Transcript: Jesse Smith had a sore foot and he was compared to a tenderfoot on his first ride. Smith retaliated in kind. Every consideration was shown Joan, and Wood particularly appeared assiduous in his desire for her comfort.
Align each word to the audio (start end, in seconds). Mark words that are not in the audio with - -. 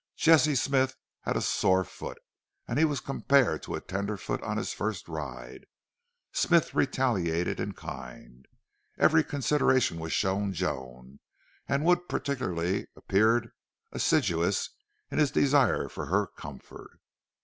Jesse 0.15 0.55
Smith 0.55 0.95
had 1.25 1.37
a 1.37 1.41
sore 1.41 1.83
foot 1.83 2.17
and 2.67 2.79
he 2.79 2.85
was 2.85 2.99
compared 2.99 3.61
to 3.61 3.75
a 3.75 3.81
tenderfoot 3.81 4.41
on 4.41 4.57
his 4.57 4.73
first 4.73 5.07
ride. 5.07 5.67
Smith 6.33 6.73
retaliated 6.73 7.59
in 7.59 7.73
kind. 7.75 8.47
Every 8.97 9.23
consideration 9.23 9.99
was 9.99 10.11
shown 10.11 10.53
Joan, 10.53 11.19
and 11.67 11.85
Wood 11.85 12.09
particularly 12.09 12.87
appeared 12.95 13.51
assiduous 13.91 14.71
in 15.11 15.19
his 15.19 15.29
desire 15.29 15.87
for 15.87 16.07
her 16.07 16.25
comfort. 16.25 16.99